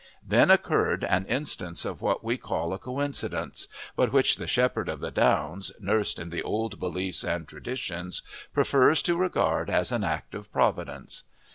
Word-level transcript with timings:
Then 0.27 0.49
occurred 0.49 1.03
an 1.03 1.27
instance 1.27 1.85
of 1.85 2.01
what 2.01 2.23
we 2.23 2.35
call 2.35 2.73
a 2.73 2.79
coincidence, 2.79 3.67
but 3.95 4.11
which 4.11 4.37
the 4.37 4.47
shepherd 4.47 4.89
of 4.89 4.99
the 4.99 5.11
downs, 5.11 5.71
nursed 5.79 6.17
in 6.17 6.31
the 6.31 6.41
old 6.41 6.79
beliefs 6.79 7.23
and 7.23 7.47
traditions, 7.47 8.23
prefers 8.51 9.03
to 9.03 9.15
regard 9.15 9.69
as 9.69 9.91
an 9.91 10.03
act 10.03 10.33
of 10.33 10.51
providence. 10.51 11.21